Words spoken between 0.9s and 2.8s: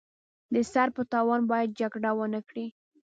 په تاوان باید جګړه ونکړي.